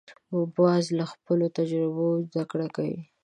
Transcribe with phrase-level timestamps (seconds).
[0.57, 2.99] باز له خپلو تجربو زده کړه کوي